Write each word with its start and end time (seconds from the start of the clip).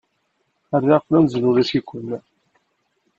Rriɣ-ken 0.81 1.17
amzun 1.19 1.49
ulac-iken. 1.49 2.07